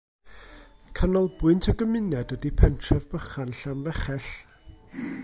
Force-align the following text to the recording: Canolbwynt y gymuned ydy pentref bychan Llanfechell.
Canolbwynt 0.99 1.69
y 1.73 1.75
gymuned 1.81 2.33
ydy 2.37 2.53
pentref 2.63 3.07
bychan 3.13 3.55
Llanfechell. 3.61 4.31